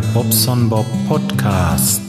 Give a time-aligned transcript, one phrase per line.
[0.00, 2.02] Bobson Bob Podcast.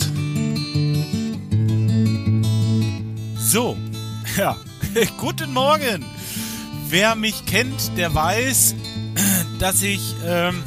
[3.38, 3.78] So,
[4.38, 4.58] ja,
[5.18, 6.06] guten Morgen.
[6.90, 8.76] Wer mich kennt, der weiß,
[9.60, 10.64] dass ich ähm,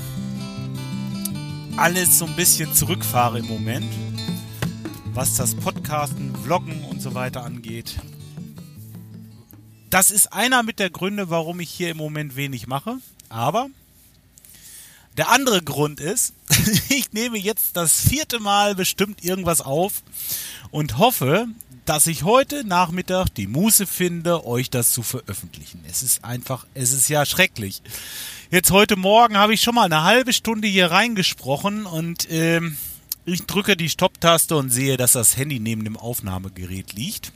[1.77, 3.93] alles so ein bisschen zurückfahre im Moment,
[5.13, 7.97] was das Podcasten, Vloggen und so weiter angeht.
[9.91, 12.97] Das ist einer mit der Gründe, warum ich hier im Moment wenig mache.
[13.29, 13.69] Aber
[15.17, 16.35] der andere Grund ist,
[16.89, 20.03] ich nehme jetzt das vierte Mal bestimmt irgendwas auf
[20.71, 21.47] und hoffe,
[21.85, 25.83] dass ich heute Nachmittag die Muße finde, euch das zu veröffentlichen.
[25.89, 27.83] Es ist einfach, es ist ja schrecklich.
[28.51, 32.77] Jetzt heute Morgen habe ich schon mal eine halbe Stunde hier reingesprochen und ähm,
[33.25, 37.33] ich drücke die Stopptaste und sehe, dass das Handy neben dem Aufnahmegerät liegt.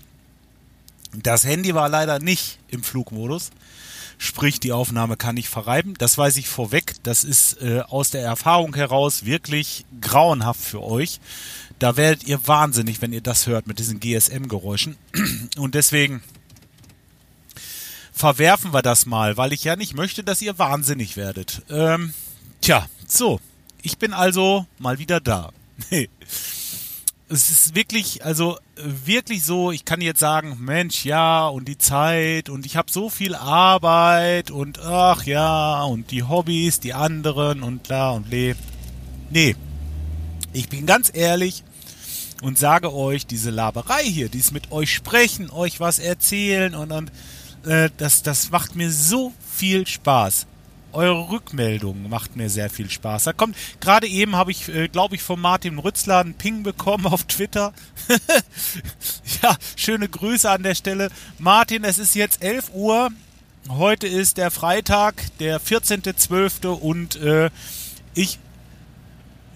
[1.23, 3.51] Das Handy war leider nicht im Flugmodus.
[4.19, 5.95] Sprich, die Aufnahme kann ich verreiben.
[5.99, 6.95] Das weiß ich vorweg.
[7.03, 11.21] Das ist äh, aus der Erfahrung heraus wirklich grauenhaft für euch.
[11.79, 14.97] Da werdet ihr wahnsinnig, wenn ihr das hört mit diesen GSM-Geräuschen.
[15.57, 16.23] Und deswegen
[18.13, 21.63] verwerfen wir das mal, weil ich ja nicht möchte, dass ihr wahnsinnig werdet.
[21.69, 22.15] Ähm,
[22.61, 23.41] tja, so.
[23.83, 25.53] Ich bin also mal wieder da.
[27.29, 32.51] Es ist wirklich, also wirklich so, ich kann jetzt sagen, Mensch, ja, und die Zeit
[32.51, 37.85] und ich habe so viel Arbeit und ach ja, und die Hobbys, die anderen und
[37.85, 38.57] klar und le.
[39.31, 39.57] Nee.
[40.53, 41.65] Ich bin ganz ehrlich
[42.43, 47.11] und sage euch, diese Laberei hier, dies mit euch sprechen, euch was erzählen und, und
[47.65, 50.47] äh, das, das macht mir so viel Spaß
[50.95, 53.25] eure Rückmeldungen macht mir sehr viel Spaß.
[53.25, 57.07] Da kommt, gerade eben habe ich, äh, glaube ich, von Martin Rützler einen Ping bekommen
[57.07, 57.73] auf Twitter.
[59.43, 61.11] ja, schöne Grüße an der Stelle.
[61.39, 63.11] Martin, es ist jetzt 11 Uhr.
[63.69, 66.67] Heute ist der Freitag, der 14.12.
[66.69, 67.51] und äh,
[68.15, 68.39] ich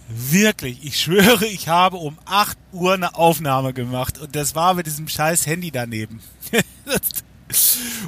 [0.08, 4.86] wirklich, ich schwöre, ich habe um 8 Uhr eine Aufnahme gemacht und das war mit
[4.86, 6.20] diesem scheiß Handy daneben.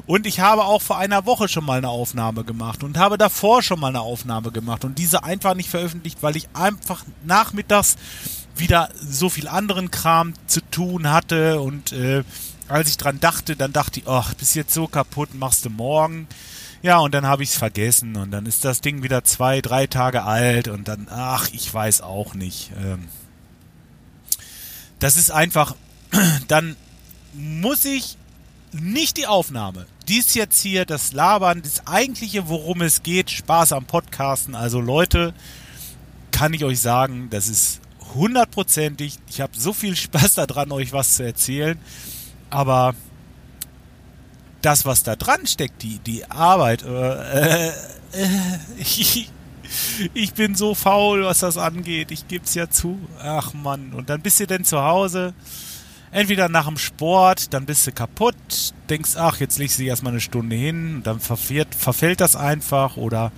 [0.06, 3.62] Und ich habe auch vor einer Woche schon mal eine Aufnahme gemacht und habe davor
[3.62, 7.96] schon mal eine Aufnahme gemacht und diese einfach nicht veröffentlicht, weil ich einfach nachmittags
[8.56, 12.24] wieder so viel anderen Kram zu tun hatte und äh,
[12.68, 16.28] als ich dran dachte, dann dachte ich, ach, bist jetzt so kaputt, machst du morgen.
[16.82, 19.86] Ja, und dann habe ich es vergessen und dann ist das Ding wieder zwei, drei
[19.86, 22.70] Tage alt und dann, ach, ich weiß auch nicht.
[22.80, 23.08] Ähm,
[24.98, 25.74] das ist einfach,
[26.48, 26.76] dann
[27.34, 28.16] muss ich
[28.72, 29.86] nicht die Aufnahme.
[30.08, 34.54] Dies jetzt hier, das Labern, das eigentliche, worum es geht, Spaß am Podcasten.
[34.54, 35.34] Also Leute,
[36.30, 37.80] kann ich euch sagen, das ist
[38.14, 39.18] hundertprozentig.
[39.28, 41.78] Ich habe so viel Spaß daran, euch was zu erzählen.
[42.50, 42.94] Aber
[44.62, 47.72] das, was da dran steckt, die, die Arbeit, äh, äh,
[48.78, 49.30] ich,
[50.14, 52.10] ich bin so faul, was das angeht.
[52.10, 52.98] Ich geb's ja zu.
[53.20, 53.92] Ach Mann.
[53.92, 55.34] Und dann bist du denn zu Hause
[56.12, 58.36] entweder nach dem Sport, dann bist du kaputt,
[58.88, 62.96] denkst, ach, jetzt legst du dich erstmal eine Stunde hin, dann verfährt, verfällt das einfach
[62.96, 63.32] oder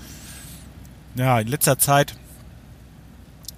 [1.15, 2.15] ja, in letzter Zeit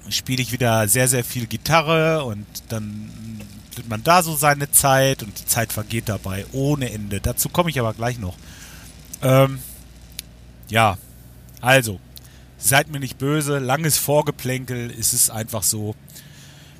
[0.08, 3.10] spiele ich wieder sehr, sehr viel Gitarre und dann
[3.76, 7.20] nimmt man da so seine Zeit und die Zeit vergeht dabei ohne Ende.
[7.20, 8.36] Dazu komme ich aber gleich noch.
[9.22, 9.58] Ähm,
[10.68, 10.98] ja,
[11.60, 12.00] also,
[12.58, 15.94] seid mir nicht böse, langes Vorgeplänkel ist es einfach so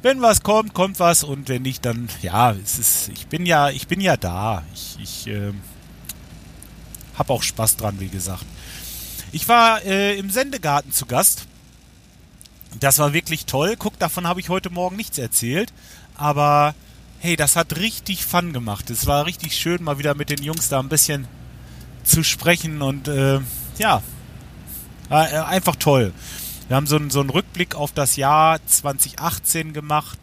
[0.04, 3.70] wenn was kommt, kommt was und wenn nicht, dann ja, es ist, ich bin ja,
[3.70, 4.62] ich bin ja da.
[4.74, 5.52] Ich, ich äh,
[7.18, 8.44] habe auch Spaß dran, wie gesagt.
[9.32, 11.46] Ich war äh, im Sendegarten zu Gast.
[12.80, 13.76] Das war wirklich toll.
[13.78, 15.72] Guck, davon habe ich heute Morgen nichts erzählt.
[16.16, 16.74] Aber
[17.18, 18.90] hey, das hat richtig Fun gemacht.
[18.90, 21.26] Es war richtig schön, mal wieder mit den Jungs da ein bisschen
[22.04, 23.40] zu sprechen und äh,
[23.78, 24.02] ja,
[25.08, 26.12] äh, einfach toll.
[26.68, 30.18] Wir haben so einen, so einen Rückblick auf das Jahr 2018 gemacht.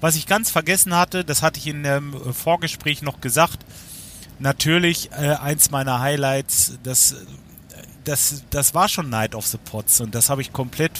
[0.00, 3.64] Was ich ganz vergessen hatte, das hatte ich in dem Vorgespräch noch gesagt.
[4.38, 7.16] Natürlich äh, eins meiner Highlights, das,
[8.04, 10.92] das, das war schon Night of the Pots und das habe ich komplett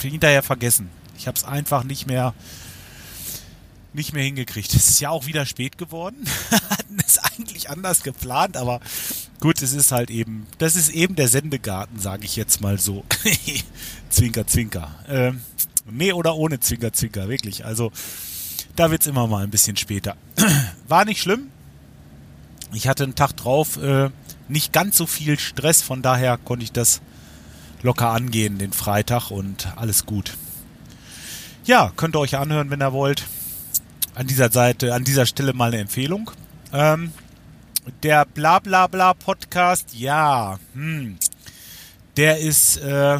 [0.00, 0.90] hinterher vergessen.
[1.16, 2.34] Ich habe es einfach nicht mehr
[3.92, 4.74] nicht mehr hingekriegt.
[4.74, 6.26] Es ist ja auch wieder spät geworden.
[6.70, 8.80] Hatten es eigentlich anders geplant, aber
[9.40, 13.04] gut, es ist halt eben, das ist eben der Sendegarten, sage ich jetzt mal so.
[14.10, 14.94] zwinker, zwinker.
[15.08, 15.40] Ähm,
[15.90, 17.64] nee oder ohne Zwinker, zwinker, wirklich.
[17.64, 17.92] Also
[18.76, 20.16] da wird's immer mal ein bisschen später.
[20.88, 21.48] War nicht schlimm.
[22.72, 24.10] Ich hatte einen Tag drauf äh,
[24.48, 27.00] nicht ganz so viel Stress, von daher konnte ich das
[27.82, 30.36] locker angehen, den Freitag und alles gut.
[31.64, 33.24] Ja, könnt ihr euch anhören, wenn ihr wollt
[34.20, 36.30] an dieser Seite, an dieser Stelle mal eine Empfehlung.
[36.74, 37.10] Ähm,
[38.02, 41.16] der Blablabla Podcast, ja, hm,
[42.18, 43.18] der ist äh,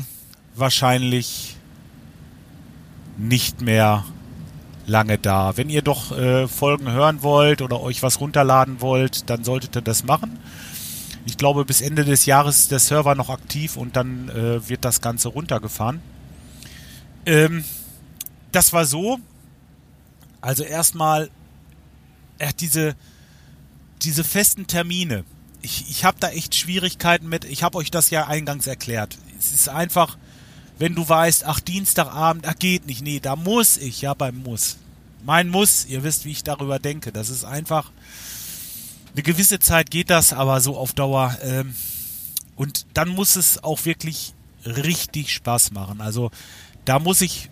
[0.55, 1.57] wahrscheinlich
[3.17, 4.05] nicht mehr
[4.87, 5.57] lange da.
[5.57, 9.83] Wenn ihr doch äh, Folgen hören wollt oder euch was runterladen wollt, dann solltet ihr
[9.83, 10.39] das machen.
[11.25, 14.85] Ich glaube, bis Ende des Jahres ist der Server noch aktiv und dann äh, wird
[14.85, 16.03] das Ganze runtergefahren.
[17.25, 17.65] Ähm,
[18.53, 19.19] das war so.
[20.41, 21.31] Also erstmal
[22.39, 22.97] äh, diese,
[24.03, 25.25] diese festen Termine.
[25.63, 27.45] Ich, ich habe da echt Schwierigkeiten mit.
[27.45, 29.19] Ich habe euch das ja eingangs erklärt.
[29.39, 30.17] Es ist einfach,
[30.79, 33.03] wenn du weißt, ach, Dienstagabend, ach, geht nicht.
[33.03, 34.79] Nee, da muss ich, ja, beim Muss.
[35.23, 37.13] Mein Muss, ihr wisst, wie ich darüber denke.
[37.13, 37.93] Das ist einfach,
[39.13, 41.37] eine gewisse Zeit geht das, aber so auf Dauer.
[41.43, 41.75] Ähm,
[42.57, 44.33] und dann muss es auch wirklich
[44.65, 46.01] richtig Spaß machen.
[46.01, 46.31] Also
[46.85, 47.50] da muss ich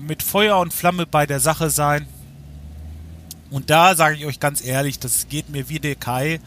[0.00, 2.06] mit Feuer und Flamme bei der Sache sein.
[3.50, 6.40] Und da sage ich euch ganz ehrlich, das geht mir wie der Kai.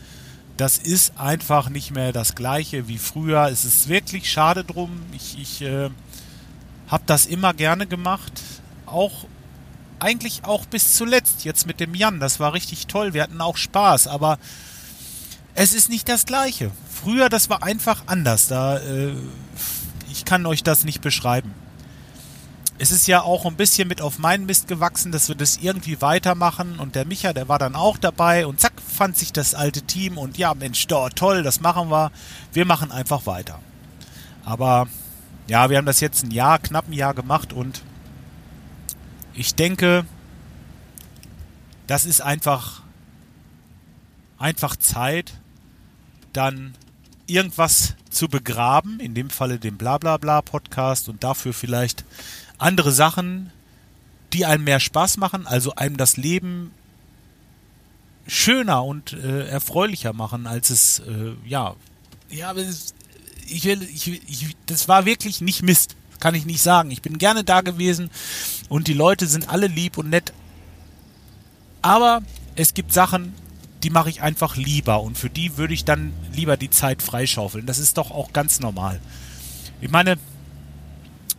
[0.57, 3.47] Das ist einfach nicht mehr das gleiche wie früher.
[3.47, 5.01] Es ist wirklich schade drum.
[5.11, 5.89] Ich, ich äh,
[6.87, 8.41] habe das immer gerne gemacht.
[8.85, 9.25] Auch
[9.99, 11.43] eigentlich auch bis zuletzt.
[11.43, 12.19] Jetzt mit dem Jan.
[12.19, 13.13] Das war richtig toll.
[13.13, 14.07] Wir hatten auch Spaß.
[14.07, 14.37] Aber
[15.55, 16.71] es ist nicht das gleiche.
[16.89, 18.47] Früher, das war einfach anders.
[18.47, 19.13] Da, äh,
[20.11, 21.53] ich kann euch das nicht beschreiben
[22.83, 26.01] es ist ja auch ein bisschen mit auf meinen Mist gewachsen, dass wir das irgendwie
[26.01, 26.79] weitermachen.
[26.79, 28.45] Und der Micha, der war dann auch dabei.
[28.45, 30.17] Und zack, fand sich das alte Team.
[30.17, 32.11] Und ja, Mensch, da, toll, das machen wir.
[32.51, 33.59] Wir machen einfach weiter.
[34.43, 34.89] Aber
[35.47, 37.53] ja, wir haben das jetzt ein Jahr, knapp ein Jahr gemacht.
[37.53, 37.83] Und
[39.33, 40.05] ich denke,
[41.87, 42.81] das ist einfach,
[44.37, 45.35] einfach Zeit,
[46.33, 46.73] dann
[47.27, 52.03] irgendwas zu begraben, in dem Falle den Blablabla Podcast und dafür vielleicht
[52.63, 53.51] andere Sachen,
[54.31, 56.71] die einem mehr Spaß machen, also einem das Leben
[58.25, 61.75] schöner und äh, erfreulicher machen, als es, äh, ja,
[62.29, 62.53] ja,
[63.47, 66.89] ich will, ich, ich, das war wirklich nicht Mist, kann ich nicht sagen.
[66.89, 68.09] Ich bin gerne da gewesen
[68.69, 70.33] und die Leute sind alle lieb und nett.
[71.81, 72.23] Aber
[72.55, 73.33] es gibt Sachen,
[73.83, 77.65] die mache ich einfach lieber und für die würde ich dann lieber die Zeit freischaufeln.
[77.65, 79.01] Das ist doch auch ganz normal.
[79.81, 80.17] Ich meine,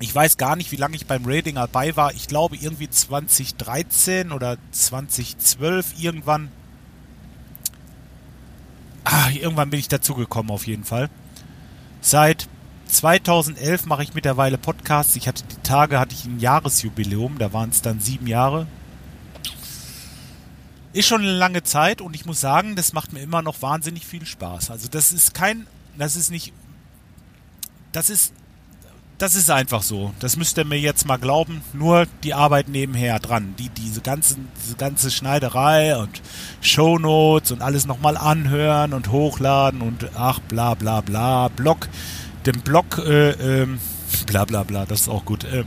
[0.05, 2.13] ich weiß gar nicht, wie lange ich beim Rating dabei war.
[2.13, 6.51] Ich glaube irgendwie 2013 oder 2012 irgendwann.
[9.05, 11.09] Ah, irgendwann bin ich dazugekommen auf jeden Fall.
[12.03, 12.49] Seit
[12.89, 15.17] 2011 mache ich mittlerweile Podcasts.
[15.17, 18.67] Ich hatte die Tage, hatte ich ein Jahresjubiläum, da waren es dann sieben Jahre.
[20.93, 24.05] Ist schon eine lange Zeit und ich muss sagen, das macht mir immer noch wahnsinnig
[24.05, 24.71] viel Spaß.
[24.71, 25.67] Also das ist kein,
[25.97, 26.53] das ist nicht,
[27.93, 28.35] das ist
[29.19, 30.13] das ist einfach so.
[30.19, 31.63] Das müsst ihr mir jetzt mal glauben.
[31.73, 33.55] Nur die Arbeit nebenher dran.
[33.59, 36.21] Die, diese, ganzen, diese ganze Schneiderei und
[36.61, 41.49] Shownotes und alles nochmal anhören und hochladen und ach bla bla bla.
[41.49, 41.89] Blog,
[42.45, 43.79] den Blog, äh, ähm,
[44.27, 45.45] bla bla bla, das ist auch gut.
[45.45, 45.65] Äh,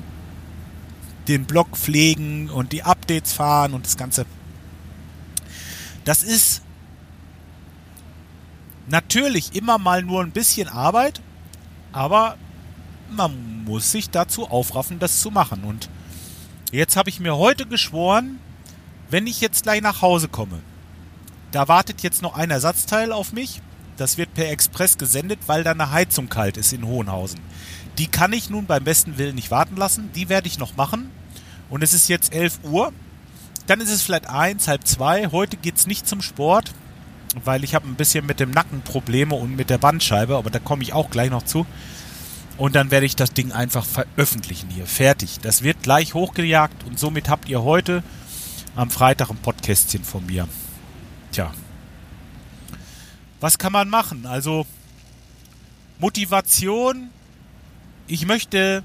[1.30, 4.26] den Blog pflegen und die Updates fahren und das Ganze.
[6.06, 6.62] Das ist
[8.88, 11.22] natürlich immer mal nur ein bisschen Arbeit,
[11.92, 12.38] aber
[13.12, 15.64] man muss sich dazu aufraffen, das zu machen.
[15.64, 15.90] Und
[16.72, 18.40] jetzt habe ich mir heute geschworen,
[19.10, 20.60] wenn ich jetzt gleich nach Hause komme,
[21.52, 23.62] da wartet jetzt noch ein Ersatzteil auf mich.
[23.96, 27.40] Das wird per Express gesendet, weil da eine Heizung kalt ist in Hohenhausen.
[27.98, 30.12] Die kann ich nun beim besten Willen nicht warten lassen.
[30.14, 31.10] Die werde ich noch machen.
[31.70, 32.94] Und es ist jetzt 11 Uhr.
[33.66, 35.28] Dann ist es vielleicht eins, halb zwei.
[35.32, 36.74] Heute geht es nicht zum Sport,
[37.44, 40.60] weil ich habe ein bisschen mit dem Nacken Probleme und mit der Bandscheibe, aber da
[40.60, 41.66] komme ich auch gleich noch zu.
[42.58, 44.88] Und dann werde ich das Ding einfach veröffentlichen hier.
[44.88, 45.40] Fertig.
[45.42, 48.04] Das wird gleich hochgejagt und somit habt ihr heute
[48.76, 50.48] am Freitag ein Podcastchen von mir.
[51.32, 51.54] Tja.
[53.40, 54.26] Was kann man machen?
[54.26, 54.66] Also
[56.00, 57.12] Motivation.
[58.08, 58.84] Ich möchte.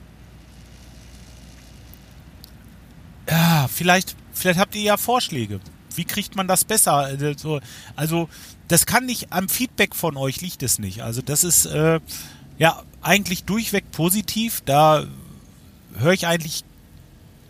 [3.28, 5.60] Ja, vielleicht, vielleicht habt ihr ja Vorschläge.
[5.94, 6.92] Wie kriegt man das besser?
[6.92, 7.60] Also,
[7.96, 8.28] also
[8.68, 11.02] das kann nicht am Feedback von euch liegt es nicht.
[11.02, 12.00] Also das ist äh,
[12.58, 14.62] ja eigentlich durchweg positiv.
[14.64, 15.04] Da
[15.98, 16.64] höre ich eigentlich,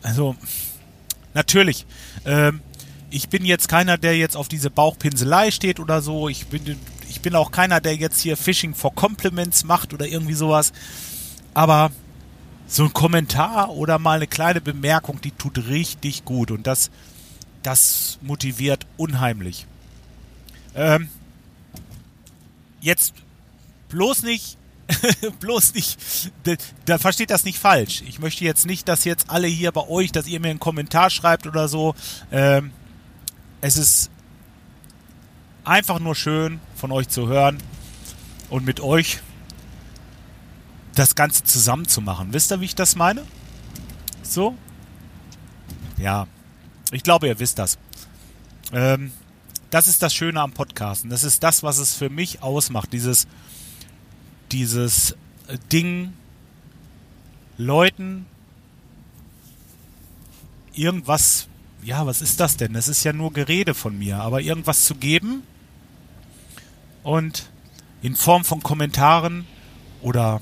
[0.02, 0.36] also
[1.34, 1.86] natürlich,
[2.24, 2.60] ähm,
[3.10, 6.28] ich bin jetzt keiner, der jetzt auf diese Bauchpinselei steht oder so.
[6.28, 6.78] Ich bin,
[7.08, 10.72] ich bin auch keiner, der jetzt hier Fishing for Compliments macht oder irgendwie sowas.
[11.52, 11.92] Aber
[12.66, 16.90] so ein Kommentar oder mal eine kleine Bemerkung, die tut richtig gut und das,
[17.62, 19.66] das motiviert unheimlich.
[20.74, 21.10] Ähm,
[22.80, 23.12] jetzt
[23.90, 24.56] bloß nicht
[25.40, 25.98] bloß nicht,
[26.84, 28.02] da, versteht das nicht falsch.
[28.06, 31.10] Ich möchte jetzt nicht, dass jetzt alle hier bei euch, dass ihr mir einen Kommentar
[31.10, 31.94] schreibt oder so.
[32.30, 32.72] Ähm,
[33.60, 34.10] es ist
[35.64, 37.58] einfach nur schön von euch zu hören
[38.50, 39.20] und mit euch
[40.94, 42.32] das Ganze zusammen zu machen.
[42.32, 43.24] Wisst ihr, wie ich das meine?
[44.22, 44.56] So?
[46.02, 46.26] ja,
[46.90, 47.78] ich glaube, ihr wisst das.
[48.72, 49.12] Ähm,
[49.70, 51.08] das ist das Schöne am Podcasten.
[51.08, 52.92] Das ist das, was es für mich ausmacht.
[52.92, 53.26] Dieses,
[54.52, 55.16] dieses
[55.72, 56.12] Ding,
[57.58, 58.26] Leuten
[60.74, 61.48] irgendwas,
[61.82, 62.72] ja, was ist das denn?
[62.72, 65.42] Das ist ja nur Gerede von mir, aber irgendwas zu geben
[67.02, 67.50] und
[68.02, 69.46] in Form von Kommentaren
[70.00, 70.40] oder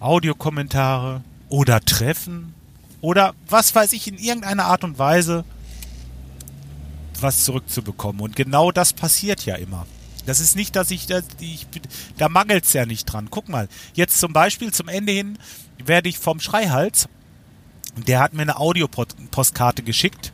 [0.00, 2.54] Audiokommentare oder Treffen
[3.00, 5.44] oder was weiß ich in irgendeiner Art und Weise
[7.20, 8.20] was zurückzubekommen.
[8.20, 9.86] Und genau das passiert ja immer.
[10.26, 11.66] Das ist nicht, dass ich, dass ich
[12.16, 13.28] da mangelt es ja nicht dran.
[13.30, 15.38] Guck mal, jetzt zum Beispiel zum Ende hin
[15.84, 17.08] werde ich vom Schreihals,
[17.96, 20.32] der hat mir eine Audiopostkarte geschickt.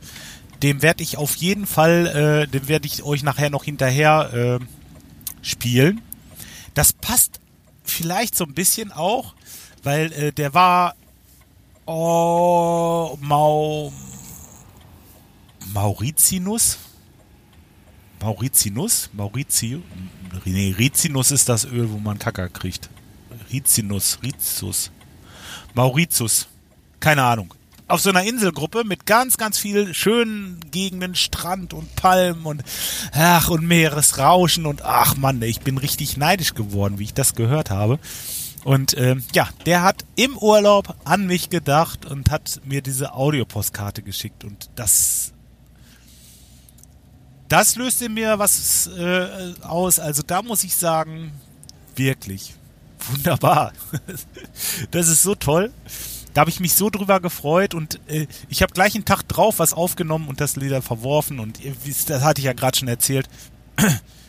[0.63, 4.65] Dem werde ich auf jeden Fall, äh, dem werde ich euch nachher noch hinterher äh,
[5.41, 6.01] spielen.
[6.73, 7.39] Das passt
[7.83, 9.33] vielleicht so ein bisschen auch,
[9.83, 10.95] weil äh, der war
[11.85, 13.91] oh, Mau,
[15.73, 16.77] Mauritius.
[18.21, 19.09] Mauritius?
[19.13, 19.81] Mauritius?
[20.45, 22.89] Nee, Rizinus ist das Öl, wo man Kacker kriegt.
[23.51, 24.91] Rizinus, Rizus.
[25.73, 26.47] Mauritius.
[26.99, 27.53] Keine Ahnung.
[27.87, 32.63] Auf so einer Inselgruppe mit ganz, ganz viel schönen Gegenden, Strand und Palmen und
[33.11, 37.69] ach und Meeresrauschen und ach Mann, ich bin richtig neidisch geworden, wie ich das gehört
[37.69, 37.99] habe.
[38.63, 44.03] Und ähm, ja, der hat im Urlaub an mich gedacht und hat mir diese Audiopostkarte
[44.03, 45.33] geschickt und das
[47.51, 49.99] das löst in mir was äh, aus.
[49.99, 51.31] Also da muss ich sagen,
[51.95, 52.53] wirklich
[53.09, 53.73] wunderbar.
[54.91, 55.73] das ist so toll.
[56.33, 59.59] Da habe ich mich so drüber gefreut und äh, ich habe gleich einen Tag drauf
[59.59, 61.73] was aufgenommen und das Lieder verworfen und äh,
[62.07, 63.29] das hatte ich ja gerade schon erzählt.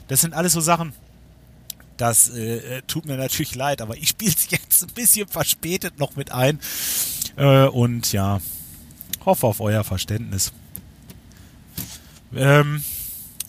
[0.08, 0.92] Das sind alles so Sachen,
[1.96, 6.16] das äh, tut mir natürlich leid, aber ich spiele es jetzt ein bisschen verspätet noch
[6.16, 6.58] mit ein
[7.36, 8.40] äh, und ja,
[9.24, 10.52] hoffe auf euer Verständnis.
[12.34, 12.82] Ähm,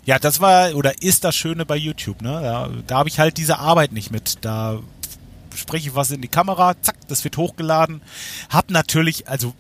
[0.06, 2.42] ja, das war oder ist das Schöne bei YouTube, ne?
[2.42, 4.40] Da, da habe ich halt diese Arbeit nicht mit.
[4.42, 4.80] Da
[5.56, 8.02] spreche ich was in die Kamera, zack, das wird hochgeladen.
[8.50, 9.54] Hab natürlich, also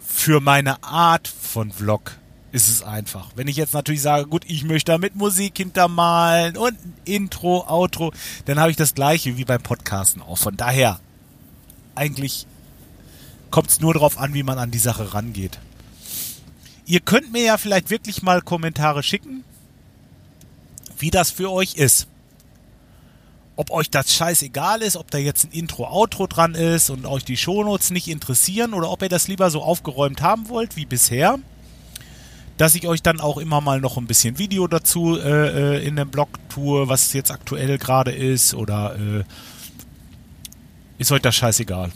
[0.00, 2.16] für meine Art von Vlog
[2.50, 3.30] ist es einfach.
[3.36, 8.12] Wenn ich jetzt natürlich sage, gut, ich möchte da mit Musik hintermalen und Intro, Outro,
[8.46, 10.38] dann habe ich das gleiche wie beim Podcasten auch.
[10.38, 10.98] Von daher,
[11.94, 12.46] eigentlich
[13.50, 15.58] kommt es nur darauf an, wie man an die Sache rangeht.
[16.88, 19.44] Ihr könnt mir ja vielleicht wirklich mal Kommentare schicken,
[20.98, 22.08] wie das für euch ist
[23.58, 27.24] ob euch das scheißegal ist, ob da jetzt ein Intro, Outro dran ist und euch
[27.24, 31.40] die Shownotes nicht interessieren oder ob ihr das lieber so aufgeräumt haben wollt wie bisher.
[32.56, 35.96] Dass ich euch dann auch immer mal noch ein bisschen Video dazu äh, äh in
[35.96, 39.24] dem Blog tue, was jetzt aktuell gerade ist oder äh,
[40.98, 41.90] ist euch das scheißegal.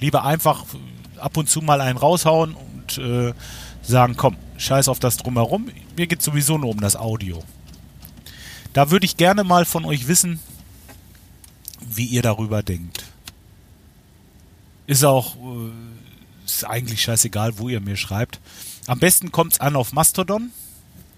[0.00, 0.64] Lieber einfach
[1.18, 3.32] ab und zu mal einen raushauen und äh,
[3.88, 5.68] sagen, komm, scheiß auf das drumherum.
[5.96, 7.42] Mir geht sowieso nur um das Audio.
[8.72, 10.40] Da würde ich gerne mal von euch wissen,
[11.80, 13.04] wie ihr darüber denkt.
[14.86, 15.70] Ist auch äh,
[16.44, 18.40] ist eigentlich scheißegal, wo ihr mir schreibt.
[18.86, 20.50] Am besten kommt es an auf Mastodon.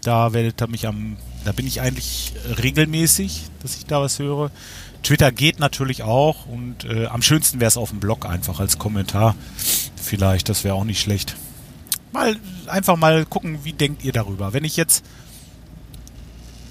[0.03, 4.50] Da werdet ihr mich am, da bin ich eigentlich regelmäßig, dass ich da was höre.
[5.03, 8.79] Twitter geht natürlich auch und äh, am schönsten wäre es auf dem Blog einfach als
[8.79, 9.35] Kommentar.
[9.97, 11.37] Vielleicht, das wäre auch nicht schlecht.
[12.12, 12.37] Mal
[12.67, 14.52] einfach mal gucken, wie denkt ihr darüber.
[14.52, 15.05] Wenn ich jetzt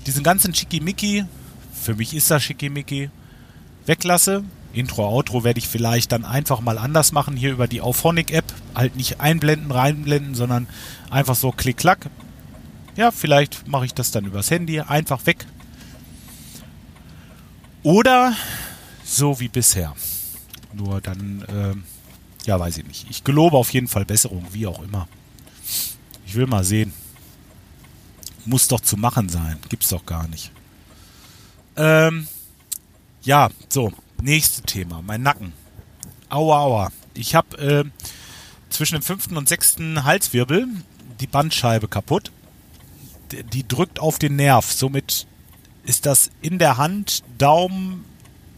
[0.06, 1.26] diesen ganzen Schickimicki,
[1.74, 3.10] für mich ist das Schickimicki,
[3.86, 4.44] weglasse.
[4.72, 8.46] Intro, Outro werde ich vielleicht dann einfach mal anders machen, hier über die Auphonic-App.
[8.76, 10.68] Halt nicht einblenden, reinblenden, sondern
[11.10, 12.10] einfach so klick-klack.
[12.96, 15.46] Ja, vielleicht mache ich das dann übers Handy, einfach weg.
[17.82, 18.34] Oder
[19.04, 19.96] so wie bisher.
[20.74, 23.08] Nur dann, äh, ja, weiß ich nicht.
[23.10, 25.08] Ich gelobe auf jeden Fall Besserung, wie auch immer.
[26.30, 26.94] Ich will mal sehen.
[28.46, 29.58] Muss doch zu machen sein.
[29.68, 30.52] Gibt's doch gar nicht.
[31.76, 32.28] Ähm,
[33.24, 33.92] ja, so.
[34.22, 35.02] Nächstes Thema.
[35.02, 35.54] Mein Nacken.
[36.30, 36.92] Aua, aua.
[37.16, 37.84] Ich habe äh,
[38.70, 40.68] zwischen dem fünften und sechsten Halswirbel
[41.20, 42.32] die Bandscheibe kaputt.
[43.32, 44.72] Die, die drückt auf den Nerv.
[44.72, 45.26] Somit
[45.84, 48.06] ist das in der Hand, Daumen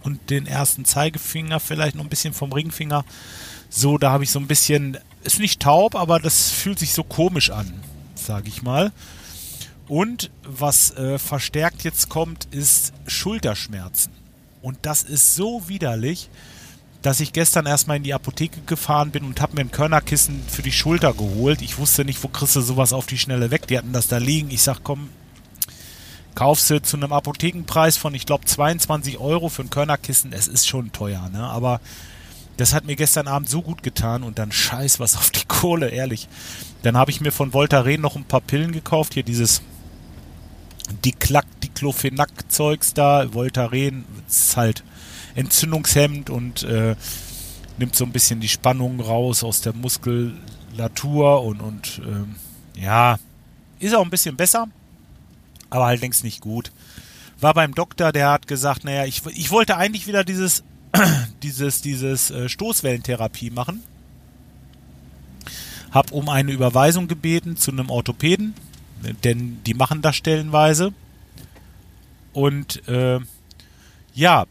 [0.03, 3.05] und den ersten Zeigefinger, vielleicht noch ein bisschen vom Ringfinger.
[3.73, 7.05] So, da habe ich so ein bisschen, ist nicht taub, aber das fühlt sich so
[7.05, 7.73] komisch an,
[8.15, 8.91] sage ich mal.
[9.87, 14.11] Und was äh, verstärkt jetzt kommt, ist Schulterschmerzen.
[14.61, 16.29] Und das ist so widerlich,
[17.01, 20.61] dass ich gestern erstmal in die Apotheke gefahren bin und habe mir ein Körnerkissen für
[20.61, 21.61] die Schulter geholt.
[21.61, 23.67] Ich wusste nicht, wo kriegst du sowas auf die Schnelle weg.
[23.67, 24.51] Die hatten das da liegen.
[24.51, 25.09] Ich sag, komm,
[26.35, 30.33] kaufst du zu einem Apothekenpreis von, ich glaube, 22 Euro für ein Körnerkissen.
[30.33, 31.43] Es ist schon teuer, ne?
[31.43, 31.79] Aber
[32.62, 35.89] Das hat mir gestern Abend so gut getan und dann scheiß was auf die Kohle,
[35.89, 36.27] ehrlich.
[36.84, 39.63] Dann habe ich mir von Voltaren noch ein paar Pillen gekauft, hier dieses
[41.03, 44.84] Diklack, Diclofenac-Zeugs da, Voltaren, ist halt
[45.34, 46.96] entzündungshemmend und äh,
[47.80, 53.18] nimmt so ein bisschen die Spannung raus aus der Muskulatur und, und äh, ja,
[53.80, 54.68] ist auch ein bisschen besser,
[55.72, 56.72] aber halt längst nicht gut.
[57.39, 60.63] War beim Doktor, der hat gesagt, naja, ich, ich wollte eigentlich wieder dieses,
[61.43, 63.83] dieses, dieses äh, Stoßwellentherapie machen.
[65.91, 68.53] Hab um eine Überweisung gebeten zu einem Orthopäden,
[69.24, 70.93] denn die machen das stellenweise.
[72.33, 73.19] Und äh,
[74.13, 74.45] ja,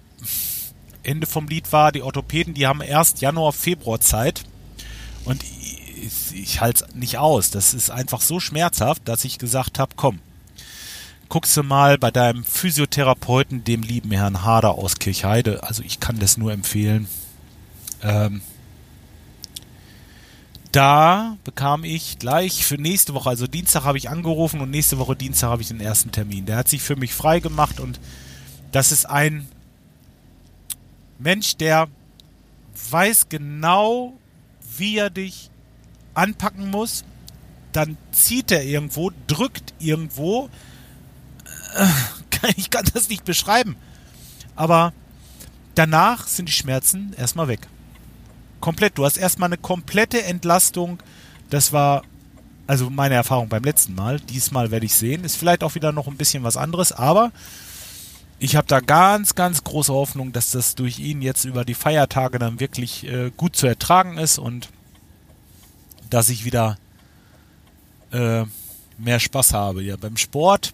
[1.02, 4.44] Ende vom Lied war, die Orthopäden, die haben erst Januar, Februar Zeit.
[5.24, 7.50] Und ich, ich halte es nicht aus.
[7.50, 10.18] Das ist einfach so schmerzhaft, dass ich gesagt habe, komm,
[11.30, 15.62] guckst du mal bei deinem Physiotherapeuten, dem lieben Herrn Hader aus Kirchheide.
[15.62, 17.08] Also ich kann das nur empfehlen.
[18.02, 18.42] Ähm,
[20.72, 25.16] da bekam ich gleich für nächste Woche, also Dienstag habe ich angerufen und nächste Woche
[25.16, 26.46] Dienstag habe ich den ersten Termin.
[26.46, 27.98] Der hat sich für mich frei gemacht und
[28.72, 29.48] das ist ein
[31.18, 31.88] Mensch, der
[32.90, 34.14] weiß genau,
[34.76, 35.50] wie er dich
[36.14, 37.04] anpacken muss.
[37.72, 40.50] Dann zieht er irgendwo, drückt irgendwo.
[42.56, 43.76] Ich kann das nicht beschreiben.
[44.56, 44.94] Aber
[45.74, 47.68] danach sind die Schmerzen erstmal weg.
[48.60, 48.96] Komplett.
[48.96, 51.02] Du hast erstmal eine komplette Entlastung.
[51.50, 52.02] Das war
[52.66, 54.20] also meine Erfahrung beim letzten Mal.
[54.20, 55.24] Diesmal werde ich sehen.
[55.24, 57.32] Ist vielleicht auch wieder noch ein bisschen was anderes, aber
[58.38, 62.38] ich habe da ganz, ganz große Hoffnung, dass das durch ihn jetzt über die Feiertage
[62.38, 64.70] dann wirklich äh, gut zu ertragen ist und
[66.08, 66.78] dass ich wieder
[68.12, 68.44] äh,
[68.98, 69.82] mehr Spaß habe.
[69.82, 70.72] Ja, beim Sport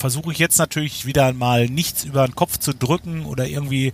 [0.00, 3.92] versuche ich jetzt natürlich wieder mal nichts über den Kopf zu drücken oder irgendwie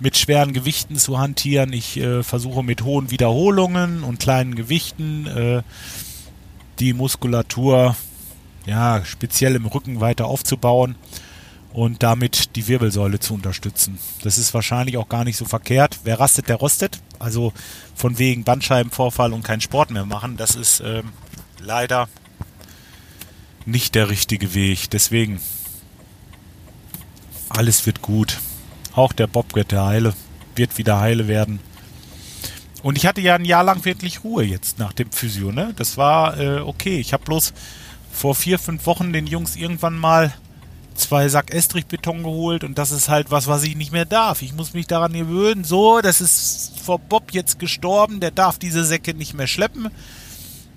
[0.00, 1.72] mit schweren Gewichten zu hantieren.
[1.72, 5.62] Ich äh, versuche mit hohen Wiederholungen und kleinen Gewichten äh,
[6.80, 7.94] die Muskulatur
[8.66, 10.96] ja speziell im Rücken weiter aufzubauen
[11.72, 13.98] und damit die Wirbelsäule zu unterstützen.
[14.24, 16.00] Das ist wahrscheinlich auch gar nicht so verkehrt.
[16.02, 17.00] Wer rastet, der rostet.
[17.20, 17.52] Also
[17.94, 21.12] von wegen Bandscheibenvorfall und keinen Sport mehr machen, das ist ähm,
[21.60, 22.08] leider
[23.66, 24.90] nicht der richtige Weg.
[24.90, 25.40] Deswegen,
[27.48, 28.38] alles wird gut.
[28.94, 30.14] Auch der Bob wird der heile,
[30.54, 31.60] wird wieder heile werden.
[32.82, 35.74] Und ich hatte ja ein Jahr lang wirklich Ruhe jetzt nach dem Physio, ne?
[35.76, 36.98] Das war äh, okay.
[37.00, 37.52] Ich habe bloß
[38.12, 40.32] vor vier, fünf Wochen den Jungs irgendwann mal
[40.94, 44.40] zwei Sack Estrichbeton geholt und das ist halt was, was ich nicht mehr darf.
[44.42, 45.64] Ich muss mich daran gewöhnen.
[45.64, 49.88] So, das ist vor Bob jetzt gestorben, der darf diese Säcke nicht mehr schleppen.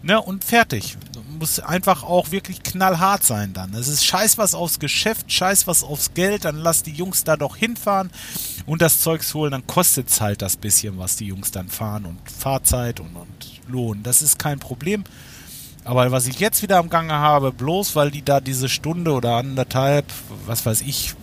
[0.02, 0.98] Ne, und fertig.
[1.40, 3.74] Muss einfach auch wirklich knallhart sein dann.
[3.74, 7.38] Es ist scheiß was aufs Geschäft, scheiß was aufs Geld, dann lass die Jungs da
[7.38, 8.12] doch hinfahren
[8.66, 12.06] und das Zeugs holen, dann kostet es halt das bisschen, was die Jungs dann fahren
[12.06, 14.04] und Fahrzeit und, und Lohn.
[14.04, 15.04] Das ist kein Problem.
[15.86, 19.38] Aber was ich jetzt wieder am Gange habe, bloß weil die da diese Stunde oder
[19.38, 20.06] anderthalb,
[20.46, 21.16] was weiß ich,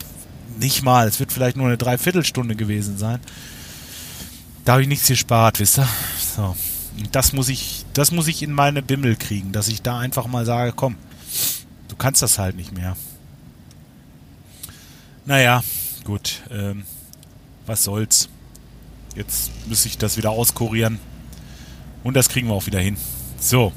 [0.59, 3.19] nicht mal, es wird vielleicht nur eine Dreiviertelstunde gewesen sein,
[4.65, 5.87] da habe ich nichts gespart, wisst ihr?
[6.35, 6.55] So.
[7.11, 10.45] Das muss ich, das muss ich in meine Bimmel kriegen, dass ich da einfach mal
[10.45, 10.95] sage, komm,
[11.87, 12.97] du kannst das halt nicht mehr.
[15.25, 15.63] Naja,
[16.03, 16.85] gut, ähm,
[17.65, 18.29] was soll's.
[19.15, 20.99] Jetzt muss ich das wieder auskurieren.
[22.03, 22.97] Und das kriegen wir auch wieder hin.
[23.39, 23.73] So.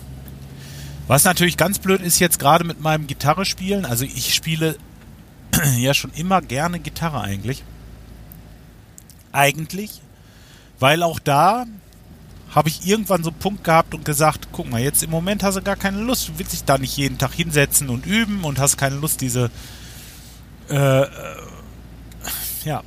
[1.08, 3.84] Was natürlich ganz blöd ist jetzt gerade mit meinem Gitarre spielen.
[3.84, 4.76] Also ich spiele
[5.76, 7.64] ja schon immer gerne Gitarre eigentlich.
[9.32, 10.00] Eigentlich.
[10.78, 11.66] Weil auch da
[12.54, 15.56] habe ich irgendwann so einen Punkt gehabt und gesagt, guck mal, jetzt im Moment hast
[15.56, 16.28] du gar keine Lust.
[16.28, 19.50] Du willst dich da nicht jeden Tag hinsetzen und üben und hast keine Lust, diese
[20.68, 21.08] äh, äh
[22.64, 22.82] ja,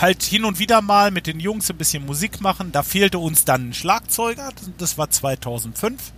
[0.00, 2.72] halt hin und wieder mal mit den Jungs ein bisschen Musik machen.
[2.72, 4.50] Da fehlte uns dann ein Schlagzeuger.
[4.78, 6.12] Das war 2005.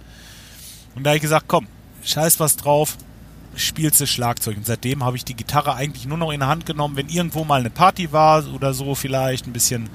[0.94, 1.66] Und da habe ich gesagt, komm,
[2.04, 2.96] scheiß was drauf,
[3.56, 4.56] spielst du Schlagzeug.
[4.58, 7.44] Und seitdem habe ich die Gitarre eigentlich nur noch in der Hand genommen, wenn irgendwo
[7.44, 9.88] mal eine Party war oder so vielleicht ein bisschen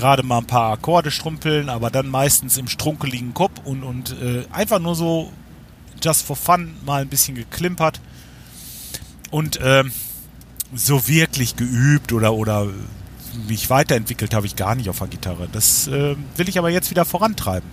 [0.00, 4.44] gerade mal ein paar Akkorde strumpeln, aber dann meistens im strunkeligen Kopf und, und äh,
[4.50, 5.30] einfach nur so
[6.02, 8.00] just for fun mal ein bisschen geklimpert.
[9.30, 9.84] Und äh,
[10.74, 12.66] so wirklich geübt oder, oder
[13.46, 15.48] mich weiterentwickelt habe ich gar nicht auf der Gitarre.
[15.52, 17.68] Das äh, will ich aber jetzt wieder vorantreiben.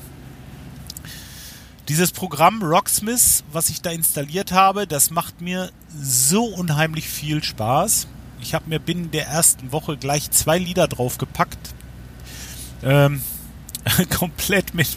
[1.88, 8.08] Dieses Programm Rocksmith, was ich da installiert habe, das macht mir so unheimlich viel Spaß.
[8.42, 11.74] Ich habe mir binnen der ersten Woche gleich zwei Lieder draufgepackt.
[12.84, 13.22] Ähm,
[14.18, 14.88] komplett mit,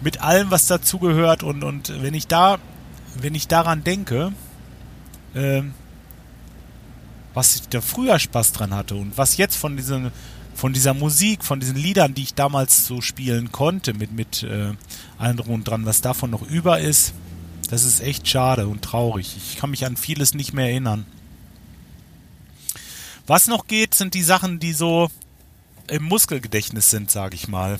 [0.00, 1.42] mit allem, was dazugehört.
[1.42, 2.58] Und, und wenn ich da,
[3.20, 4.32] wenn ich daran denke,
[5.34, 5.74] ähm,
[7.34, 10.10] was ich da früher Spaß dran hatte und was jetzt von diesen
[10.58, 14.72] von dieser Musik, von diesen Liedern, die ich damals so spielen konnte, mit, mit äh,
[15.16, 17.14] allem drum und dran, was davon noch über ist,
[17.70, 19.36] das ist echt schade und traurig.
[19.36, 21.06] Ich kann mich an vieles nicht mehr erinnern.
[23.28, 25.10] Was noch geht, sind die Sachen, die so
[25.88, 27.78] im Muskelgedächtnis sind, sage ich mal.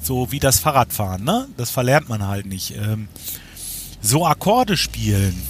[0.00, 1.48] So wie das Fahrradfahren, ne?
[1.56, 2.74] Das verlernt man halt nicht.
[2.76, 3.08] Ähm,
[4.00, 5.40] so Akkorde spielen.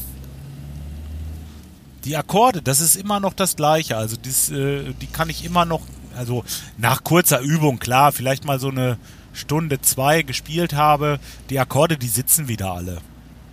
[2.05, 3.97] Die Akkorde, das ist immer noch das Gleiche.
[3.97, 5.83] Also dies, äh, die kann ich immer noch,
[6.17, 6.45] also
[6.77, 8.99] nach kurzer Übung, klar, vielleicht mal so eine
[9.33, 11.19] Stunde, zwei gespielt habe,
[11.49, 13.01] die Akkorde, die sitzen wieder alle.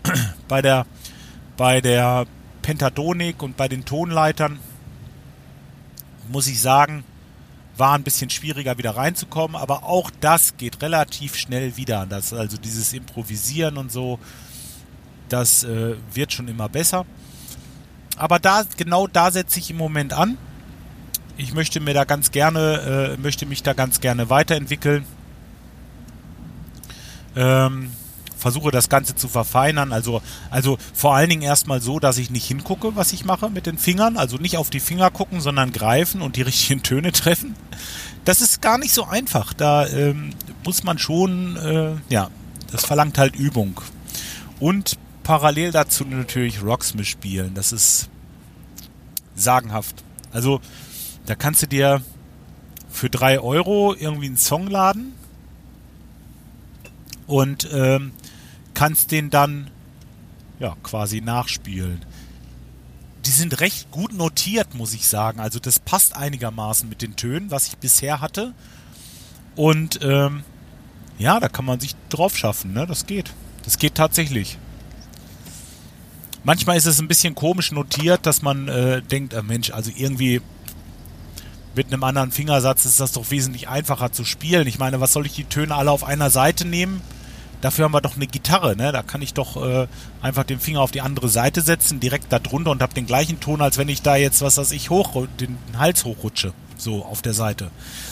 [0.47, 0.85] bei der,
[1.55, 2.25] bei der
[2.61, 4.59] Pentatonik und bei den Tonleitern
[6.27, 7.03] muss ich sagen,
[7.79, 12.05] war ein bisschen schwieriger wieder reinzukommen, aber auch das geht relativ schnell wieder.
[12.07, 14.19] Das, also dieses Improvisieren und so,
[15.29, 17.05] das äh, wird schon immer besser.
[18.17, 20.37] Aber da, genau da setze ich im Moment an.
[21.37, 25.05] Ich möchte mir da ganz gerne, äh, möchte mich da ganz gerne weiterentwickeln.
[27.35, 27.91] Ähm,
[28.39, 29.91] versuche das Ganze zu verfeinern.
[29.91, 33.65] Also, also vor allen Dingen erstmal so, dass ich nicht hingucke, was ich mache mit
[33.65, 34.17] den Fingern.
[34.17, 37.55] Also nicht auf die Finger gucken, sondern greifen und die richtigen Töne treffen.
[38.25, 39.53] Das ist gar nicht so einfach.
[39.53, 40.31] Da ähm,
[40.65, 42.29] muss man schon, äh, ja,
[42.71, 43.81] das verlangt halt Übung.
[44.59, 47.53] Und parallel dazu natürlich Rocksmith spielen.
[47.53, 48.09] Das ist
[49.35, 50.03] sagenhaft.
[50.31, 50.61] Also,
[51.25, 52.01] da kannst du dir
[52.89, 55.13] für drei Euro irgendwie einen Song laden
[57.29, 58.11] und ähm,
[58.79, 59.69] kannst den dann
[60.57, 61.99] ja quasi nachspielen.
[63.25, 65.41] Die sind recht gut notiert, muss ich sagen.
[65.41, 68.53] Also das passt einigermaßen mit den Tönen, was ich bisher hatte.
[69.57, 70.43] Und ähm,
[71.17, 72.87] ja, da kann man sich drauf schaffen, ne?
[72.87, 73.33] Das geht.
[73.65, 74.57] Das geht tatsächlich.
[76.45, 80.41] Manchmal ist es ein bisschen komisch notiert, dass man äh, denkt, äh, Mensch, also irgendwie
[81.75, 84.67] mit einem anderen Fingersatz ist das doch wesentlich einfacher zu spielen.
[84.67, 87.01] Ich meine, was soll ich die Töne alle auf einer Seite nehmen?
[87.61, 88.91] Dafür haben wir doch eine Gitarre, ne?
[88.91, 89.87] Da kann ich doch äh,
[90.21, 93.39] einfach den Finger auf die andere Seite setzen, direkt da drunter und habe den gleichen
[93.39, 96.53] Ton, als wenn ich da jetzt, was weiß ich, hoch, den Hals hochrutsche.
[96.77, 97.71] So, auf der Seite.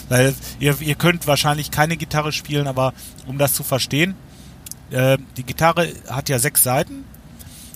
[0.10, 2.94] Weil ihr, ihr könnt wahrscheinlich keine Gitarre spielen, aber
[3.26, 4.16] um das zu verstehen,
[4.92, 7.06] äh, die Gitarre hat ja sechs Seiten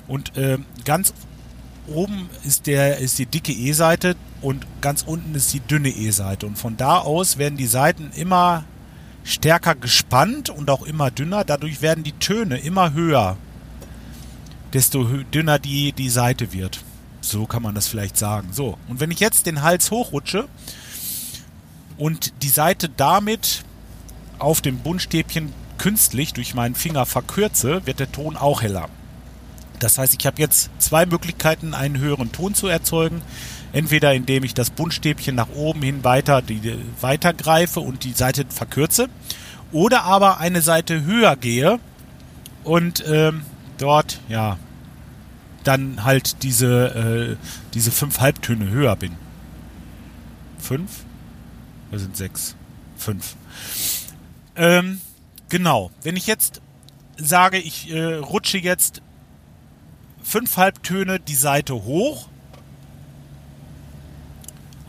[0.07, 1.13] und äh, ganz
[1.87, 6.57] oben ist der ist die dicke E-Seite und ganz unten ist die dünne E-Seite und
[6.57, 8.65] von da aus werden die Seiten immer
[9.23, 11.43] stärker gespannt und auch immer dünner.
[11.43, 13.37] Dadurch werden die Töne immer höher,
[14.73, 16.83] desto dünner die, die Seite wird.
[17.21, 18.49] So kann man das vielleicht sagen.
[18.51, 20.47] So, und wenn ich jetzt den Hals hochrutsche
[21.97, 23.63] und die Seite damit
[24.39, 28.89] auf dem Buntstäbchen künstlich durch meinen Finger verkürze, wird der Ton auch heller.
[29.79, 33.21] Das heißt, ich habe jetzt zwei Möglichkeiten, einen höheren Ton zu erzeugen.
[33.73, 38.45] Entweder indem ich das Buntstäbchen nach oben hin weiter, die, weiter greife und die Seite
[38.49, 39.07] verkürze.
[39.71, 41.79] Oder aber eine Seite höher gehe
[42.63, 43.43] und ähm,
[43.77, 44.57] dort, ja,
[45.63, 49.13] dann halt diese, äh, diese fünf Halbtöne höher bin.
[50.57, 51.05] Fünf?
[51.89, 52.55] Oder sind sechs?
[52.97, 53.35] Fünf.
[54.55, 54.99] Ähm,
[55.49, 55.91] genau.
[56.03, 56.61] Wenn ich jetzt
[57.17, 59.01] sage, ich äh, rutsche jetzt
[60.23, 62.27] fünf Halbtöne die Seite hoch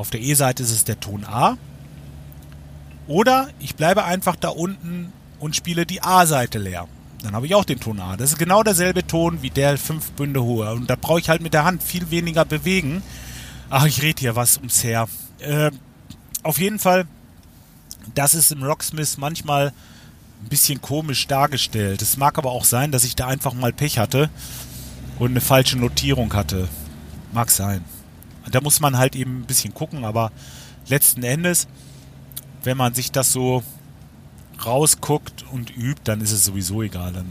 [0.03, 1.57] auf der E-Seite ist es der Ton A.
[3.07, 6.89] Oder ich bleibe einfach da unten und spiele die A-Seite leer.
[7.23, 8.17] Dann habe ich auch den Ton A.
[8.17, 10.73] Das ist genau derselbe Ton wie der fünf Bünde hohe.
[10.73, 13.01] Und da brauche ich halt mit der Hand viel weniger bewegen.
[13.71, 15.07] Ach, ich rede hier was ums Her.
[15.39, 15.71] Äh,
[16.43, 17.07] auf jeden Fall,
[18.17, 22.03] das ist im Rocksmith manchmal ein bisschen komisch dargestellt.
[22.03, 24.31] Es mag aber auch sein, dass ich da einfach mal Pech hatte
[25.21, 26.69] und eine falsche Notierung hatte.
[27.33, 27.85] Mag sein.
[28.51, 30.33] Da muss man halt eben ein bisschen gucken, aber
[30.89, 31.69] letzten Endes,
[32.65, 33.63] wenn man sich das so
[34.65, 37.13] rausguckt und übt, dann ist es sowieso egal.
[37.13, 37.27] Dann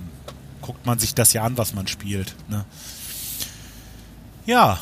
[0.62, 2.36] guckt man sich das ja an, was man spielt.
[2.50, 2.65] Ne?
[4.45, 4.80] Ja,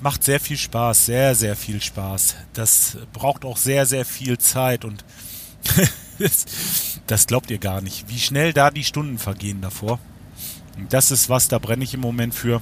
[0.00, 2.36] macht sehr viel Spaß, sehr, sehr viel Spaß.
[2.52, 5.04] Das braucht auch sehr, sehr viel Zeit und
[7.06, 9.98] das, glaubt ihr gar nicht, wie schnell da die Stunden vergehen davor.
[10.76, 12.60] Und das ist was, da brenne ich im Moment für.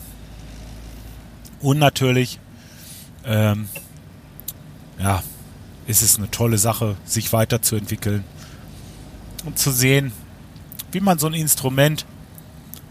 [1.60, 2.38] Und natürlich
[3.26, 3.68] ähm,
[4.98, 5.22] ja,
[5.86, 8.24] ist es eine tolle Sache, sich weiterzuentwickeln
[9.44, 10.12] und zu sehen,
[10.92, 12.06] wie man so ein Instrument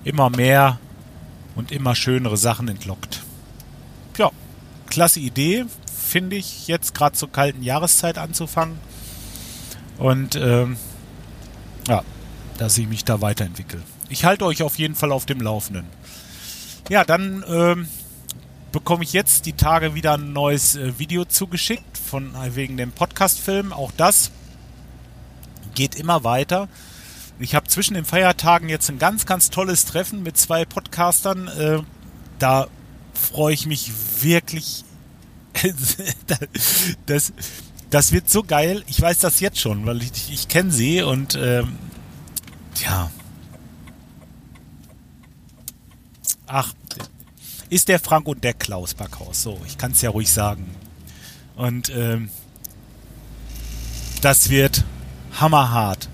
[0.03, 0.79] immer mehr
[1.55, 3.23] und immer schönere Sachen entlockt.
[4.17, 4.31] Ja,
[4.87, 5.65] klasse Idee,
[6.07, 8.77] finde ich, jetzt gerade zur kalten Jahreszeit anzufangen.
[9.97, 10.77] Und ähm,
[11.87, 12.03] ja,
[12.57, 13.81] dass ich mich da weiterentwickle.
[14.09, 15.85] Ich halte euch auf jeden Fall auf dem Laufenden.
[16.89, 17.87] Ja, dann ähm,
[18.73, 22.91] bekomme ich jetzt die Tage wieder ein neues äh, Video zugeschickt von äh, wegen dem
[22.91, 23.71] Podcast-Film.
[23.71, 24.31] Auch das
[25.75, 26.67] geht immer weiter.
[27.39, 31.47] Ich habe zwischen den Feiertagen jetzt ein ganz, ganz tolles Treffen mit zwei Podcastern.
[31.47, 31.79] Äh,
[32.39, 32.67] da
[33.13, 34.83] freue ich mich wirklich.
[37.05, 37.31] das,
[37.91, 38.83] das wird so geil.
[38.87, 41.77] Ich weiß das jetzt schon, weil ich, ich kenne sie und ähm,
[42.83, 43.11] ja.
[46.47, 46.73] Ach,
[47.73, 49.41] ist der Frank und der Klaus Backhaus.
[49.41, 50.69] So, ich kann es ja ruhig sagen.
[51.55, 52.29] Und ähm,
[54.21, 54.83] das wird
[55.39, 56.07] hammerhart.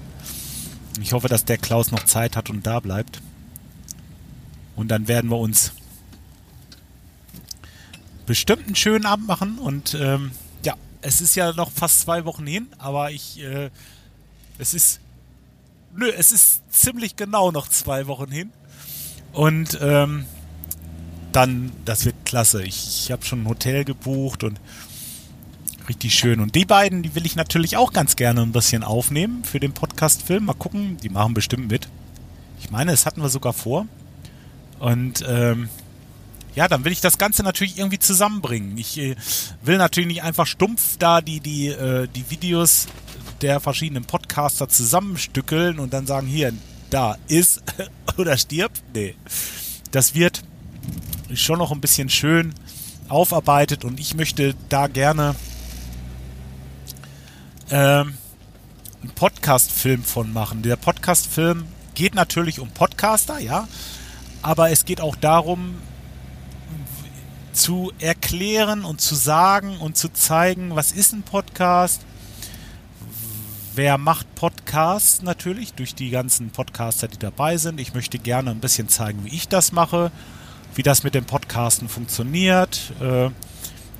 [1.01, 3.21] Ich hoffe, dass der Klaus noch Zeit hat und da bleibt.
[4.75, 5.73] Und dann werden wir uns
[8.25, 9.59] bestimmt einen schönen Abend machen.
[9.59, 10.31] Und ähm,
[10.63, 13.69] ja, es ist ja noch fast zwei Wochen hin, aber ich, äh,
[14.57, 15.01] es ist,
[15.93, 18.51] nö, es ist ziemlich genau noch zwei Wochen hin.
[19.33, 20.25] Und ähm,
[21.31, 22.63] dann, das wird klasse.
[22.63, 24.59] Ich, ich habe schon ein Hotel gebucht und
[25.87, 26.39] richtig schön.
[26.39, 29.73] Und die beiden, die will ich natürlich auch ganz gerne ein bisschen aufnehmen für den
[29.73, 30.45] Podcast-Film.
[30.45, 31.87] Mal gucken, die machen bestimmt mit.
[32.59, 33.87] Ich meine, das hatten wir sogar vor.
[34.79, 35.69] Und ähm,
[36.55, 38.77] ja, dann will ich das Ganze natürlich irgendwie zusammenbringen.
[38.77, 39.15] Ich äh,
[39.61, 42.87] will natürlich nicht einfach stumpf da die, die, äh, die Videos
[43.41, 46.53] der verschiedenen Podcaster zusammenstückeln und dann sagen, hier,
[46.89, 47.63] da ist
[48.17, 48.81] oder stirbt.
[48.93, 49.15] Nee.
[49.91, 50.43] Das wird
[51.35, 52.53] schon noch ein bisschen schön
[53.07, 55.35] aufarbeitet und ich möchte da gerne
[57.69, 58.13] ähm,
[59.01, 60.61] einen Podcast-Film von machen.
[60.61, 63.67] Der Podcast-Film geht natürlich um Podcaster, ja,
[64.41, 65.75] aber es geht auch darum,
[67.51, 72.01] zu erklären und zu sagen und zu zeigen, was ist ein Podcast,
[73.75, 77.79] wer macht Podcasts natürlich durch die ganzen Podcaster, die dabei sind.
[77.79, 80.11] Ich möchte gerne ein bisschen zeigen, wie ich das mache
[80.79, 83.29] wie das mit dem Podcasten funktioniert, äh,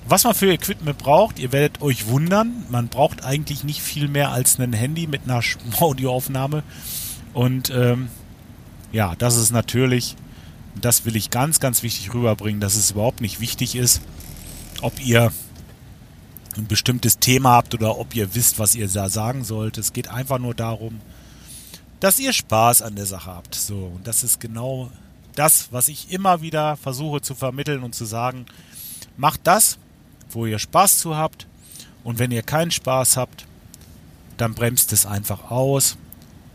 [0.08, 1.38] was man für Equipment braucht.
[1.38, 5.42] Ihr werdet euch wundern, man braucht eigentlich nicht viel mehr als ein Handy mit einer
[5.82, 6.64] Audioaufnahme.
[7.34, 8.08] Und ähm,
[8.94, 10.16] ja, das ist natürlich,
[10.80, 14.00] das will ich ganz, ganz wichtig rüberbringen, dass es überhaupt nicht wichtig ist,
[14.80, 15.34] ob ihr
[16.56, 19.78] ein bestimmtes Thema habt oder ob ihr wisst, was ihr da sagen sollt.
[19.78, 21.02] Es geht einfach nur darum,
[22.00, 23.54] dass ihr Spaß an der Sache habt.
[23.54, 24.90] So, und das ist genau
[25.36, 28.46] das, was ich immer wieder versuche zu vermitteln und zu sagen,
[29.18, 29.78] macht das,
[30.30, 31.48] wo ihr Spaß zu habt.
[32.04, 33.46] Und wenn ihr keinen Spaß habt,
[34.38, 35.98] dann bremst es einfach aus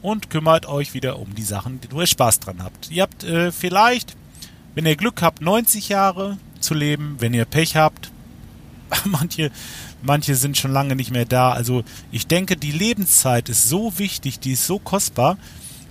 [0.02, 2.90] und kümmert euch wieder um die Sachen, wo ihr Spaß dran habt.
[2.90, 4.16] Ihr habt äh, vielleicht,
[4.74, 7.16] wenn ihr Glück habt, 90 Jahre zu leben.
[7.20, 8.10] Wenn ihr Pech habt,
[9.04, 9.50] manche,
[10.02, 11.52] manche sind schon lange nicht mehr da.
[11.52, 15.38] Also ich denke, die Lebenszeit ist so wichtig, die ist so kostbar.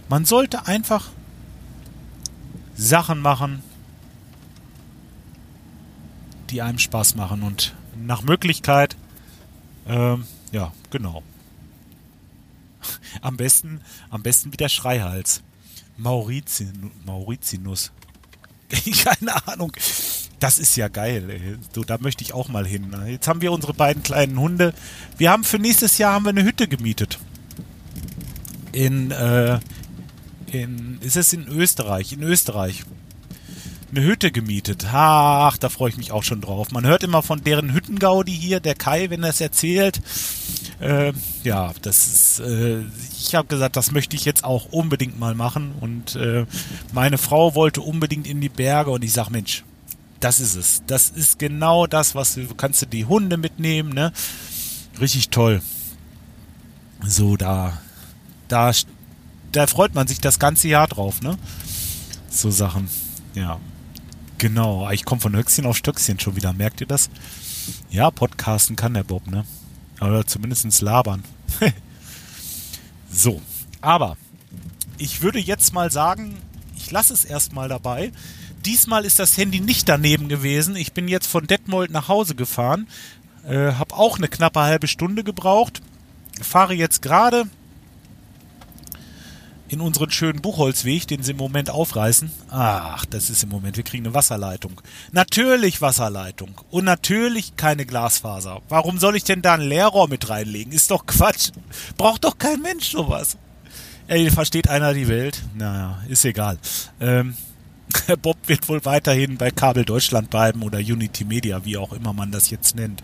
[0.09, 1.09] Man sollte einfach
[2.75, 3.63] Sachen machen,
[6.49, 8.95] die einem Spaß machen und nach Möglichkeit,
[9.88, 11.23] ähm, ja, genau.
[13.21, 15.41] Am besten, am besten wie der Schreihals.
[15.97, 17.91] Maurizin, Maurizinus.
[19.03, 19.71] Keine Ahnung.
[20.39, 21.29] Das ist ja geil.
[21.29, 21.57] Ey.
[21.73, 22.95] So, da möchte ich auch mal hin.
[23.07, 24.73] Jetzt haben wir unsere beiden kleinen Hunde.
[25.17, 27.19] Wir haben für nächstes Jahr haben wir eine Hütte gemietet.
[28.71, 29.59] In, äh,
[30.53, 32.83] in, ist es in Österreich, in Österreich,
[33.91, 34.87] eine Hütte gemietet.
[34.91, 36.71] Ach, da freue ich mich auch schon drauf.
[36.71, 40.01] Man hört immer von deren Hüttengaudi hier, der Kai, wenn er es erzählt.
[40.79, 41.13] Äh,
[41.43, 42.81] ja, das ist, äh,
[43.19, 45.73] ich habe gesagt, das möchte ich jetzt auch unbedingt mal machen.
[45.79, 46.45] Und äh,
[46.91, 49.63] meine Frau wollte unbedingt in die Berge und ich sage, Mensch,
[50.19, 50.81] das ist es.
[50.87, 54.11] Das ist genau das, was du kannst du die Hunde mitnehmen, ne?
[54.99, 55.61] Richtig toll.
[57.05, 57.77] So, da,
[58.47, 58.71] da
[59.53, 61.37] da freut man sich das ganze Jahr drauf, ne?
[62.29, 62.89] So Sachen.
[63.35, 63.59] Ja.
[64.37, 64.89] Genau.
[64.91, 66.51] Ich komme von Höchstchen auf Stöckchen schon wieder.
[66.53, 67.09] Merkt ihr das?
[67.89, 69.45] Ja, Podcasten kann der Bob, ne?
[70.01, 71.23] Oder zumindest labern.
[73.11, 73.41] so.
[73.79, 74.17] Aber
[74.97, 76.35] ich würde jetzt mal sagen,
[76.75, 78.11] ich lasse es erstmal dabei.
[78.65, 80.75] Diesmal ist das Handy nicht daneben gewesen.
[80.75, 82.87] Ich bin jetzt von Detmold nach Hause gefahren.
[83.45, 85.81] Äh, hab auch eine knappe halbe Stunde gebraucht.
[86.41, 87.45] Fahre jetzt gerade
[89.73, 92.31] in unseren schönen Buchholzweg, den sie im Moment aufreißen.
[92.49, 94.79] Ach, das ist im Moment, wir kriegen eine Wasserleitung.
[95.12, 96.62] Natürlich Wasserleitung.
[96.69, 98.62] Und natürlich keine Glasfaser.
[98.69, 100.71] Warum soll ich denn da ein Leerrohr mit reinlegen?
[100.71, 101.49] Ist doch Quatsch.
[101.97, 103.38] Braucht doch kein Mensch sowas.
[104.07, 105.41] Ey, versteht einer die Welt?
[105.55, 106.59] Naja, ist egal.
[106.99, 107.36] Ähm,
[108.21, 112.31] Bob wird wohl weiterhin bei Kabel Deutschland bleiben oder Unity Media, wie auch immer man
[112.31, 113.03] das jetzt nennt.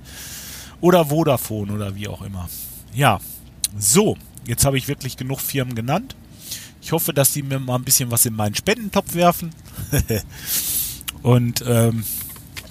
[0.82, 2.48] Oder Vodafone oder wie auch immer.
[2.94, 3.20] Ja,
[3.78, 6.16] so, jetzt habe ich wirklich genug Firmen genannt.
[6.90, 9.52] Ich hoffe, dass die mir mal ein bisschen was in meinen Spendentopf werfen.
[11.22, 12.04] Und ähm,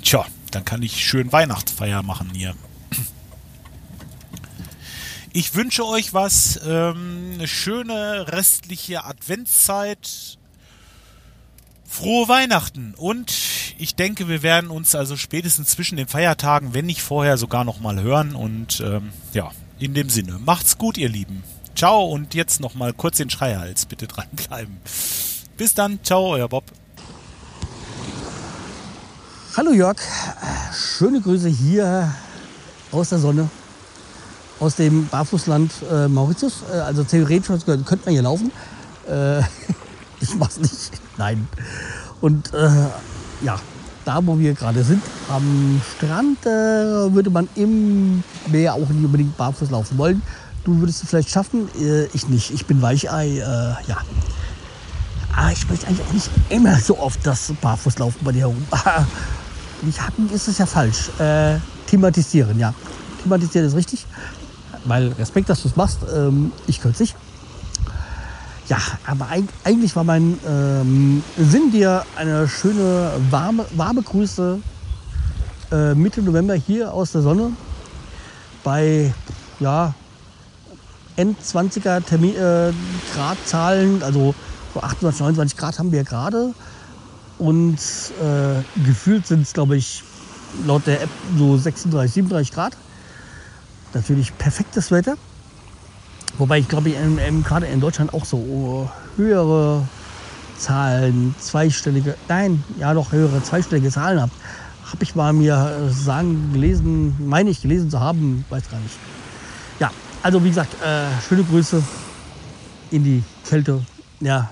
[0.02, 2.57] tja, dann kann ich schön Weihnachtsfeier machen hier.
[5.33, 10.37] Ich wünsche euch was, ähm, eine schöne restliche Adventszeit.
[11.87, 13.33] Frohe Weihnachten und
[13.78, 17.78] ich denke, wir werden uns also spätestens zwischen den Feiertagen, wenn nicht vorher, sogar noch
[17.78, 21.44] mal hören und ähm, ja, in dem Sinne, macht's gut, ihr Lieben.
[21.78, 24.78] Ciao und jetzt noch mal kurz den Schreihals, bitte dranbleiben.
[25.56, 26.64] Bis dann, ciao, euer Bob.
[29.56, 29.96] Hallo Jörg,
[30.74, 32.12] schöne Grüße hier
[32.90, 33.48] aus der Sonne,
[34.58, 36.64] aus dem Barfußland äh, Mauritius.
[36.68, 38.50] Äh, also theoretisch könnte man hier laufen.
[39.08, 39.38] Äh,
[40.20, 41.46] ich mach's nicht, nein.
[42.20, 42.88] Und äh,
[43.42, 43.60] ja,
[44.04, 49.36] da wo wir gerade sind, am Strand, äh, würde man im Meer auch nicht unbedingt
[49.36, 50.22] barfuß laufen wollen.
[50.68, 52.50] Du würdest es vielleicht schaffen, äh, ich nicht.
[52.50, 53.96] Ich bin Weichei, ja.
[55.35, 58.66] Aber ich möchte eigentlich auch nicht immer so oft das Barfußlaufen bei dir herum.
[59.83, 61.09] nicht hacken ist es ja falsch.
[61.18, 62.74] Äh, thematisieren, ja.
[63.22, 64.04] Thematisieren ist richtig.
[64.85, 66.00] Weil Respekt, dass du es machst.
[66.14, 67.16] Ähm, ich könnte es nicht.
[68.68, 68.76] Ja,
[69.07, 69.28] aber
[69.64, 74.59] eigentlich war mein ähm, Sinn, dir eine schöne, warme, warme Grüße
[75.72, 77.52] äh, Mitte November hier aus der Sonne
[78.62, 79.14] bei
[79.61, 79.94] ja,
[81.18, 82.72] End-20er Termin, äh,
[83.12, 84.35] Gradzahlen, also
[84.72, 86.54] so 28, 29 Grad haben wir gerade.
[87.38, 90.02] Und äh, gefühlt sind es, glaube ich,
[90.66, 92.76] laut der App so 36, 37 Grad.
[93.94, 95.16] Natürlich perfektes Wetter.
[96.37, 96.92] Wobei ich glaube,
[97.44, 99.83] gerade in Deutschland auch so höhere
[100.57, 104.33] Zahlen, zweistellige, nein, ja doch höhere zweistellige Zahlen habe.
[104.85, 108.94] Habe ich mal mir sagen, gelesen, meine ich gelesen zu haben, weiß gar nicht.
[110.22, 111.83] Also wie gesagt, äh, schöne Grüße
[112.90, 113.83] in die Kälte.
[114.20, 114.50] Ja,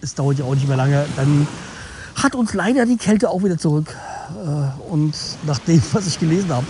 [0.00, 1.06] es dauert ja auch nicht mehr lange.
[1.16, 1.46] Dann
[2.14, 3.94] hat uns leider die Kälte auch wieder zurück.
[4.30, 5.14] Äh, und
[5.46, 6.66] nach dem, was ich gelesen habe,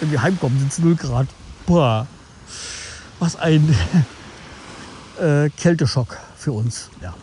[0.00, 1.28] wenn wir heimkommen, sind es 0 Grad.
[1.66, 2.06] Boah,
[3.20, 3.74] was ein
[5.20, 6.90] äh, Kälteschock für uns.
[7.00, 7.14] Ja.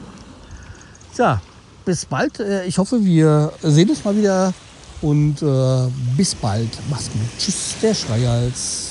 [1.17, 1.41] ja,
[1.85, 2.39] bis bald.
[2.39, 4.53] Äh, ich hoffe, wir sehen uns mal wieder.
[5.01, 6.69] Und äh, bis bald.
[6.89, 7.21] Mach's gut.
[7.37, 8.88] Tschüss, der Schreihals.